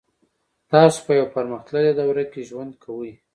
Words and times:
تاسو 0.71 0.97
په 1.05 1.11
یوه 1.19 1.31
پرمختللې 1.35 1.91
دوره 1.99 2.23
کې 2.31 2.41
ژوند 2.49 2.71
کوئ 2.83 3.11